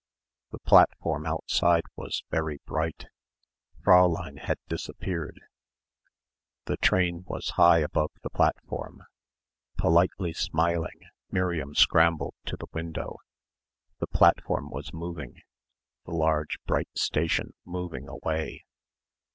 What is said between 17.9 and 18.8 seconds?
away.